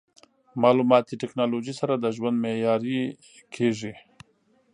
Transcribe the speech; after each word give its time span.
مالوماتي 0.61 1.15
ټکنالوژي 1.21 1.73
سره 1.79 1.93
د 1.97 2.05
ژوند 2.15 2.37
معیاري 2.43 3.01
کېږي. 3.55 3.93